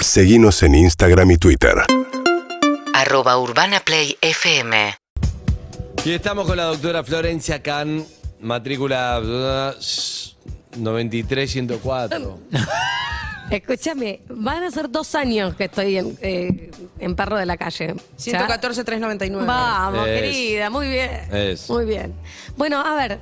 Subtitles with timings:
[0.00, 1.74] Seguimos en Instagram y Twitter.
[2.94, 4.94] Arroba Urbana Play FM.
[6.04, 8.04] Y estamos con la doctora Florencia Can,
[8.40, 12.38] matrícula uh, 93104.
[13.50, 17.94] Escúchame, van a ser dos años que estoy en, eh, en Perro de la Calle.
[17.96, 18.02] ¿Ya?
[18.16, 19.46] 114, 399.
[19.46, 20.20] Vamos, Es.
[20.20, 21.10] querida, muy bien.
[21.32, 21.68] Es.
[21.68, 22.14] Muy bien.
[22.56, 23.18] Bueno, a ver,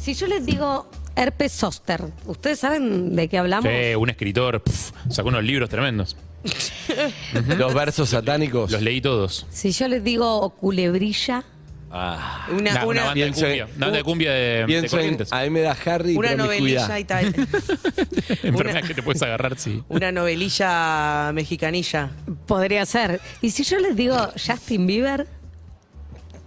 [0.00, 0.88] si yo les digo
[1.22, 3.70] herpes zóster, ¿ustedes saben de qué hablamos?
[3.70, 6.16] Sí, un escritor pf, sacó unos libros tremendos.
[7.58, 8.70] Los versos satánicos.
[8.70, 9.46] Los leí todos.
[9.50, 11.44] Si yo les digo culebrilla,
[11.90, 12.46] Ah.
[12.50, 13.64] Una, Una, una una, banda de Pienso cumbia.
[13.64, 17.04] Una banda de cumbia de, de en, a mí me da Harry una novelilla y
[17.04, 17.26] tal.
[18.42, 19.82] Enfermedad que te puedes agarrar, sí.
[19.88, 22.10] Una novelilla mexicanilla.
[22.46, 23.20] podría ser.
[23.40, 25.26] Y si yo les digo Justin Bieber,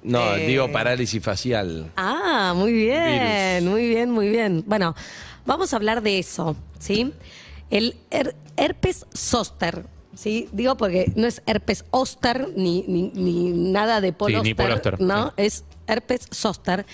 [0.04, 0.48] No, Eh.
[0.48, 1.92] digo parálisis facial.
[1.96, 4.64] Ah, muy bien, muy bien, muy bien.
[4.66, 4.96] Bueno,
[5.46, 7.14] vamos a hablar de eso, ¿sí?
[7.70, 10.50] El her- herpes zóster, ¿sí?
[10.52, 15.28] Digo porque no es herpes óster ni, ni, ni nada de Sí, ni Auster, ¿no?
[15.30, 15.34] sí.
[15.38, 16.86] Es herpes zóster,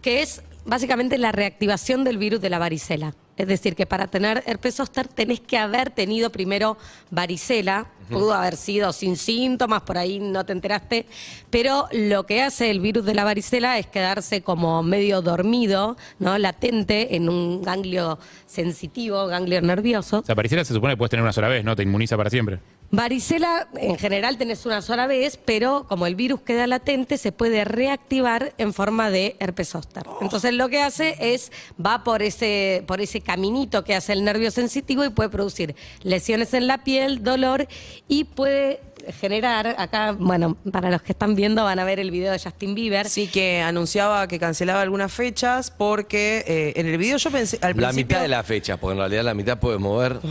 [0.00, 3.14] que es básicamente la reactivación del virus de la varicela.
[3.36, 6.76] Es decir, que para tener herpes zóster tenés que haber tenido primero
[7.10, 11.06] varicela, pudo haber sido sin síntomas, por ahí no te enteraste,
[11.48, 16.36] pero lo que hace el virus de la varicela es quedarse como medio dormido, ¿no?
[16.36, 20.18] latente en un ganglio sensitivo, ganglio nervioso.
[20.18, 21.74] O sea, pareciera se supone que puedes tener una sola vez, ¿no?
[21.74, 22.60] Te inmuniza para siempre.
[22.94, 27.64] Varicela en general tenés una sola vez, pero como el virus queda latente, se puede
[27.64, 30.04] reactivar en forma de herpes zóster.
[30.20, 31.50] Entonces lo que hace es,
[31.84, 36.54] va por ese, por ese caminito que hace el nervio sensitivo y puede producir lesiones
[36.54, 37.66] en la piel, dolor
[38.08, 38.80] y puede
[39.20, 42.74] generar, acá, bueno, para los que están viendo van a ver el video de Justin
[42.74, 43.08] Bieber.
[43.08, 47.70] Sí, que anunciaba que cancelaba algunas fechas porque eh, en el video yo pensé al
[47.70, 48.04] La principio...
[48.16, 50.18] mitad de la fecha, porque en realidad la mitad puede mover.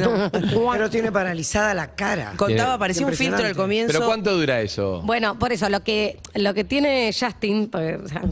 [0.00, 0.30] No,
[0.72, 2.32] Pero tiene paralizada la cara.
[2.36, 3.62] contaba, parecía un filtro al Impresionante.
[3.62, 3.92] comienzo.
[3.92, 5.02] ¿Pero cuánto dura eso?
[5.04, 8.22] Bueno, por eso, lo que, lo que tiene Justin, porque, o sea,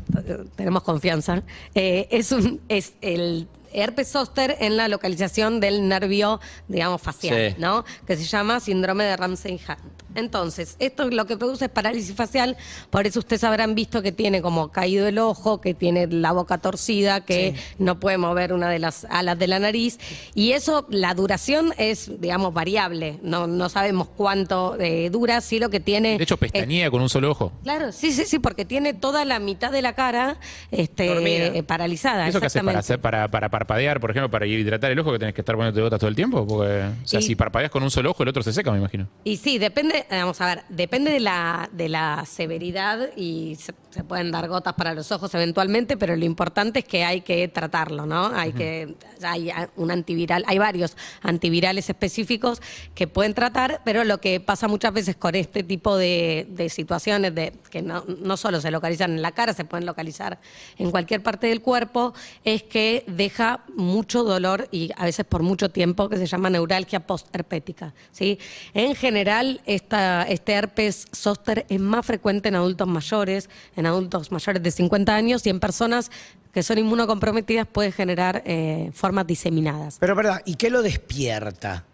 [0.56, 1.42] tenemos confianza,
[1.74, 7.56] eh, es, un, es el herpes zóster en la localización del nervio, digamos, facial, Sí.
[7.58, 7.84] ¿no?
[8.06, 10.01] Que se llama síndrome de Ramsey-Hunt.
[10.14, 12.56] Entonces, esto lo que produce es parálisis facial,
[12.90, 16.58] por eso ustedes habrán visto que tiene como caído el ojo, que tiene la boca
[16.58, 19.98] torcida, que no puede mover una de las alas de la nariz,
[20.34, 25.70] y eso, la duración es, digamos, variable, no, no sabemos cuánto eh, dura, si lo
[25.70, 26.18] que tiene...
[26.18, 27.52] De hecho, es- pestañea con un solo ojo.
[27.62, 30.36] Claro, sí, sí, sí, porque tiene toda la mitad de la cara
[30.70, 32.28] este, eh, paralizada.
[32.28, 35.18] ¿Eso qué haces para, hacer, para, para parpadear, por ejemplo, para hidratar el ojo que
[35.18, 36.46] tenés que estar poniéndote gotas todo el tiempo?
[36.46, 38.78] Porque, o sea, Y- si parpadeas con un solo ojo, el otro se seca, me
[38.78, 39.08] imagino.
[39.24, 43.74] Y sí, depende, eh, vamos a ver, depende de la, de la severidad y se,
[43.90, 47.46] se pueden dar gotas para los ojos eventualmente, pero lo importante es que hay que
[47.48, 48.26] tratarlo, ¿no?
[48.34, 52.62] Hay que, hay un antiviral, hay varios antivirales específicos
[52.94, 57.34] que pueden tratar, pero lo que pasa muchas veces con este tipo de, de situaciones,
[57.34, 60.38] de que no, no solo se localizan en la cara, se pueden localizar
[60.78, 62.14] en cualquier parte del cuerpo,
[62.44, 67.00] es que deja mucho dolor y a veces por mucho tiempo, que se llama neuralgia
[67.00, 67.94] postherpética.
[68.10, 68.38] ¿sí?
[68.74, 74.62] En general, esta, este herpes zóster es más frecuente en adultos mayores, en adultos mayores
[74.62, 76.10] de 50 años y en personas
[76.52, 79.96] que son inmunocomprometidas puede generar eh, formas diseminadas.
[79.98, 81.84] Pero verdad, ¿y qué lo despierta?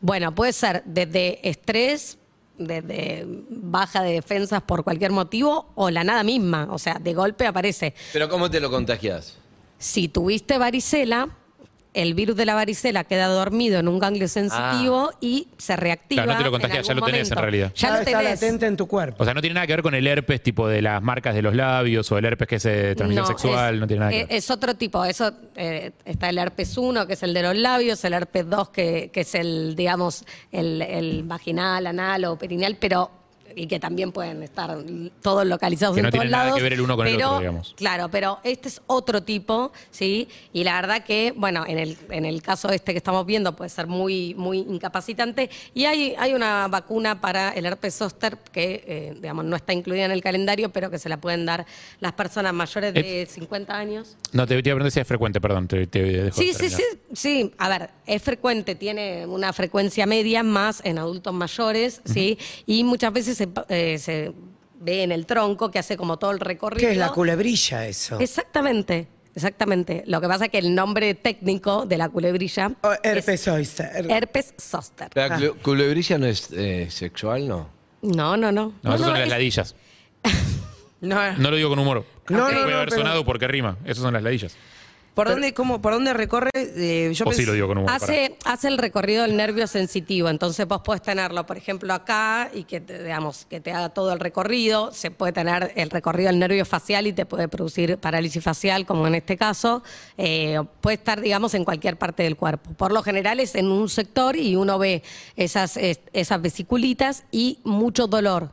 [0.00, 2.18] Bueno, puede ser desde estrés,
[2.58, 7.46] desde baja de defensas por cualquier motivo o la nada misma, o sea, de golpe
[7.46, 7.94] aparece.
[8.12, 9.36] ¿Pero cómo te lo contagias?
[9.78, 11.30] Si tuviste varicela,
[11.94, 16.24] el virus de la varicela queda dormido en un ganglio sensitivo y se reactiva.
[16.24, 17.72] Claro, no te lo en contagias, ya lo tenés en realidad.
[17.74, 18.40] Ya Ah, lo está tenés.
[18.42, 19.22] latente en tu cuerpo.
[19.22, 21.42] O sea, no tiene nada que ver con el herpes tipo de las marcas de
[21.42, 24.10] los labios o el herpes que es de transmisión No, sexual, es, no tiene nada
[24.10, 24.36] que eh, ver.
[24.36, 25.04] Es otro tipo.
[25.04, 28.68] Eso eh, está el herpes 1, que es el de los labios, el herpes 2,
[28.70, 33.10] que, que es el, digamos, el, el vaginal, anal o perineal, pero
[33.54, 34.76] y que también pueden estar
[35.22, 36.56] todos localizados Que no en todos tienen nada lados.
[36.58, 37.74] que ver el uno con el pero, otro, digamos.
[37.76, 40.28] Claro, pero este es otro tipo, ¿sí?
[40.52, 43.70] Y la verdad que, bueno, en el, en el caso este que estamos viendo puede
[43.70, 45.50] ser muy, muy incapacitante.
[45.74, 50.04] Y hay, hay una vacuna para el herpes zóster que, eh, digamos, no está incluida
[50.04, 51.66] en el calendario, pero que se la pueden dar
[52.00, 54.16] las personas mayores de 50 años.
[54.32, 56.82] No, te, iba a preguntar si es frecuente, perdón, te, te dejo Sí, sí, sí,
[57.12, 57.52] sí.
[57.58, 62.38] A ver, es frecuente, tiene una frecuencia media más en adultos mayores, ¿sí?
[62.66, 64.32] Y muchas veces se, eh, se
[64.80, 66.86] ve en el tronco que hace como todo el recorrido.
[66.86, 68.18] ¿Qué es la culebrilla eso?
[68.20, 70.02] Exactamente, exactamente.
[70.06, 74.06] Lo que pasa es que el nombre técnico de la culebrilla Oh, es herpes zoster.
[74.10, 75.08] herpes zóster.
[75.14, 77.68] ¿La clu- culebrilla no es eh, sexual, no?
[78.02, 78.74] No, no, no.
[78.82, 79.74] No, esas son las es- ladillas.
[81.00, 82.04] No, No lo digo con humor.
[82.30, 83.76] No, no, Puede no, haber pero- sonado porque rima.
[83.84, 84.56] Esas son las ladillas.
[85.14, 86.50] ¿Por dónde, cómo, por dónde recorre?
[86.54, 87.90] Eh, yo sí lo digo con humor.
[87.92, 92.64] Hace, hace el recorrido del nervio sensitivo, entonces vos podés tenerlo, por ejemplo, acá y
[92.64, 94.92] que te, digamos, que te haga todo el recorrido.
[94.92, 99.06] Se puede tener el recorrido del nervio facial y te puede producir parálisis facial, como
[99.06, 99.84] en este caso.
[100.18, 102.72] Eh, puede estar, digamos, en cualquier parte del cuerpo.
[102.72, 105.04] Por lo general es en un sector y uno ve
[105.36, 108.50] esas, es- esas vesiculitas y mucho dolor.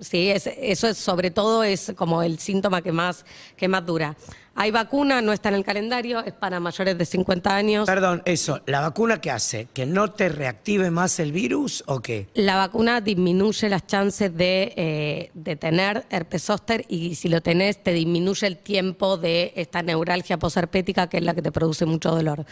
[0.00, 3.24] Sí, es- eso es sobre todo es como el síntoma que más,
[3.56, 4.16] que más dura.
[4.60, 7.86] Hay vacuna, no está en el calendario, es para mayores de 50 años.
[7.86, 9.68] Perdón, eso, ¿la vacuna qué hace?
[9.72, 12.26] ¿Que no te reactive más el virus o qué?
[12.34, 17.80] La vacuna disminuye las chances de, eh, de tener herpes zóster y si lo tenés
[17.84, 22.10] te disminuye el tiempo de esta neuralgia posherpética que es la que te produce mucho
[22.10, 22.44] dolor.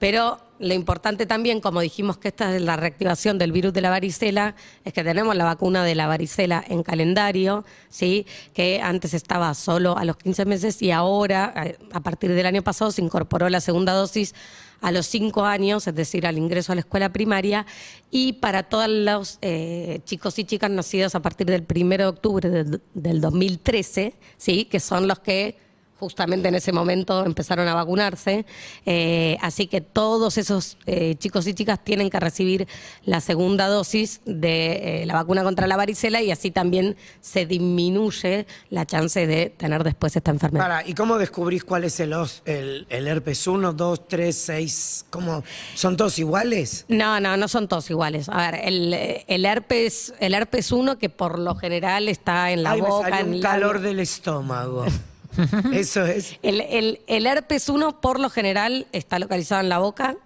[0.00, 3.90] Pero lo importante también, como dijimos que esta es la reactivación del virus de la
[3.90, 4.54] varicela,
[4.84, 8.26] es que tenemos la vacuna de la varicela en calendario, ¿sí?
[8.54, 12.62] que antes estaba solo a los 15 meses y ahora, eh, a partir del año
[12.62, 14.36] pasado, se incorporó la segunda dosis
[14.80, 17.66] a los cinco años, es decir, al ingreso a la escuela primaria,
[18.12, 22.48] y para todos los eh, chicos y chicas nacidos a partir del 1 de octubre
[22.48, 24.66] del, del 2013, ¿sí?
[24.66, 25.56] que son los que
[26.02, 28.44] justamente en ese momento empezaron a vacunarse.
[28.86, 32.66] Eh, así que todos esos eh, chicos y chicas tienen que recibir
[33.04, 38.48] la segunda dosis de eh, la vacuna contra la varicela y así también se disminuye
[38.68, 40.64] la chance de tener después esta enfermedad.
[40.64, 42.12] Para, ¿y cómo descubrís cuál es el,
[42.46, 45.04] el, el herpes 1, 2, 3, 6?
[45.08, 45.44] ¿Cómo?
[45.76, 46.84] ¿Son todos iguales?
[46.88, 48.28] No, no, no son todos iguales.
[48.28, 48.92] A ver, el,
[49.28, 53.10] el herpes, el herpes 1 que por lo general está en la Ay, boca, me
[53.10, 54.84] salió en un calor del estómago.
[55.72, 56.38] Eso es.
[56.42, 60.16] El, el- el herpes 1 por lo general está localizado en la boca.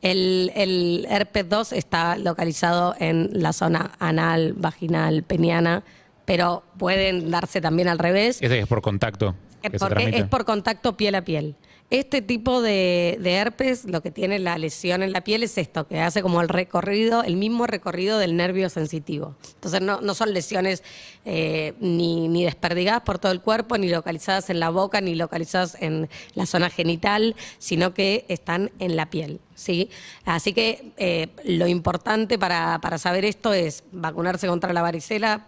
[0.00, 5.84] El, el herpes 2 está localizado en la zona anal, vaginal, peniana,
[6.24, 8.38] pero pueden darse también al revés.
[8.42, 9.34] Este es por contacto.
[9.78, 11.54] Porque es por contacto piel a piel.
[11.92, 15.86] Este tipo de, de herpes, lo que tiene la lesión en la piel es esto,
[15.86, 19.36] que hace como el recorrido, el mismo recorrido del nervio sensitivo.
[19.56, 20.82] Entonces no, no son lesiones
[21.26, 25.76] eh, ni, ni desperdigadas por todo el cuerpo, ni localizadas en la boca, ni localizadas
[25.80, 29.38] en la zona genital, sino que están en la piel.
[29.54, 29.90] ¿sí?
[30.24, 35.46] Así que eh, lo importante para, para saber esto es vacunarse contra la varicela.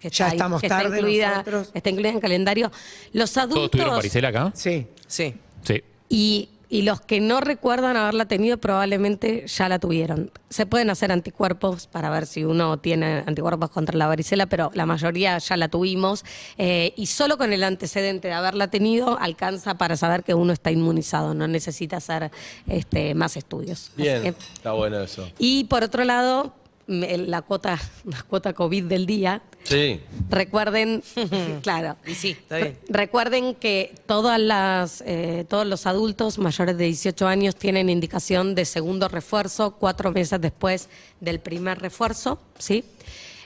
[0.00, 1.70] Que Ya está, ahí- estamos que está tarde incluida, nosotros.
[1.72, 2.72] está incluida en calendario.
[3.12, 4.50] Los ¿Todos tuvieron adultos varicela acá?
[4.56, 4.88] Sí.
[5.06, 5.34] Sí.
[5.64, 5.82] Sí.
[6.08, 10.32] y, y los que no recuerdan haberla tenido probablemente ya la tuvieron.
[10.50, 14.84] Se pueden hacer anticuerpos para ver si uno tiene anticuerpos contra la varicela, pero la
[14.84, 16.24] mayoría ya la tuvimos.
[16.58, 20.72] eh, y solo con el antecedente de haberla tenido alcanza para saber que uno está
[20.72, 22.32] inmunizado, no necesita hacer
[22.66, 23.90] este, más estudios.
[23.92, 25.28] Así Bien, que- está bueno eso.
[25.38, 26.54] y por otro lado,
[26.86, 30.00] la cuota, la cuota COVID del día, Sí.
[30.28, 31.02] Recuerden,
[31.62, 31.96] claro.
[32.06, 32.78] Y sí, está bien.
[32.88, 38.66] Recuerden que todas las, eh, todos los adultos mayores de 18 años tienen indicación de
[38.66, 40.88] segundo refuerzo cuatro meses después
[41.20, 42.84] del primer refuerzo, ¿sí?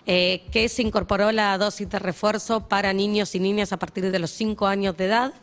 [0.07, 4.19] Eh, que se incorporó la dosis de refuerzo para niños y niñas a partir de
[4.19, 5.35] los 5 años de edad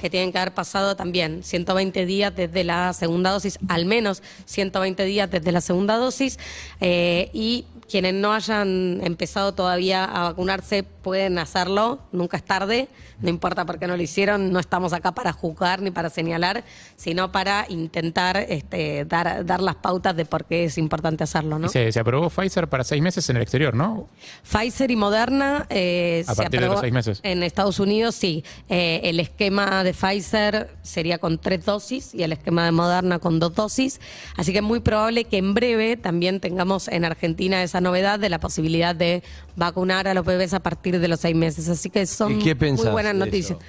[0.00, 5.04] que tienen que haber pasado también 120 días desde la segunda dosis, al menos 120
[5.04, 6.38] días desde la segunda dosis,
[6.80, 12.88] eh, y quienes no hayan empezado todavía a vacunarse pueden hacerlo, nunca es tarde,
[13.20, 16.64] no importa por qué no lo hicieron, no estamos acá para juzgar ni para señalar,
[16.96, 21.58] sino para intentar este, dar, dar las pautas de por qué es importante hacerlo.
[21.58, 21.68] ¿no?
[21.68, 24.08] Se, se aprobó Pfizer para seis meses en el exterior, ¿no?
[24.42, 27.20] Pfizer y Moderna eh, A se partir de los aprobó seis meses.
[27.22, 28.44] En Estados Unidos, sí.
[28.68, 33.38] Eh, el esquema de Pfizer sería con tres dosis y el esquema de Moderna con
[33.38, 34.00] dos dosis.
[34.36, 38.28] Así que es muy probable que en breve también tengamos en Argentina esa novedad de
[38.28, 39.22] la posibilidad de
[39.56, 41.68] vacunar a los bebés a partir de los seis meses.
[41.68, 43.58] Así que son ¿Y qué pensás muy buenas noticias.
[43.58, 43.68] eso?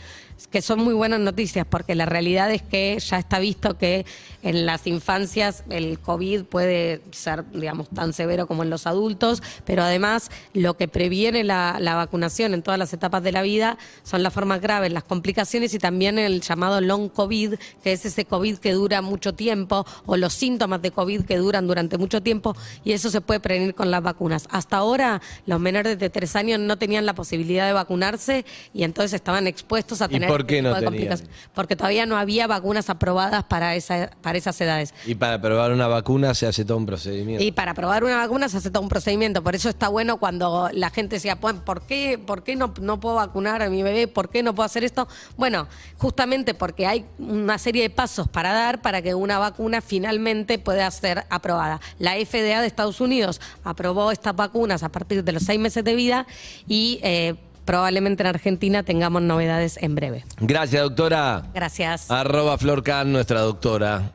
[0.52, 4.06] Que son muy buenas noticias porque la realidad es que ya está visto que
[4.44, 9.84] en las infancias el COVID puede ser, digamos, tan severo como en los adultos, pero
[9.84, 14.34] además lo que previene la, vacunación en todas las etapas de la vida son las
[14.34, 18.74] formas graves, las complicaciones y también el llamado long COVID, que es ese COVID que
[18.74, 23.10] dura mucho tiempo, o los síntomas de COVID que duran durante mucho tiempo, y eso
[23.10, 24.48] se puede prevenir con las vacunas.
[24.50, 29.14] Hasta ahora los menores de tres años no tenían la posibilidad de vacunarse y entonces
[29.14, 31.20] estaban expuestos a ¿Y tener por qué este no tenían?
[31.54, 34.94] Porque todavía no había vacunas aprobadas para, esa, para esas edades.
[35.06, 37.44] Y para probar una vacuna se hace todo un procedimiento.
[37.44, 39.44] Y para probar una vacuna se hace todo un procedimiento.
[39.44, 43.00] Por eso está bueno cuando la gente decía, "Pues, ¿por qué, por qué no, no
[43.00, 44.08] puedo vacunar a mi bebé?
[44.08, 45.08] ¿Por qué no puedo hacer esto?
[45.38, 50.60] Bueno, justamente porque hay una serie de pasos para dar para que una vacuna finalmente
[50.60, 51.80] pueda ser aprobada.
[52.00, 55.96] La FDA de Estados Unidos aprobó estas vacunas a partir de los seis meses de
[55.96, 56.28] vida
[56.68, 57.00] y...
[57.04, 60.24] eh, probablemente en Argentina tengamos novedades en breve.
[60.40, 61.44] Gracias, doctora.
[61.54, 62.10] Gracias.
[62.12, 64.14] Arroba Florcan, nuestra doctora.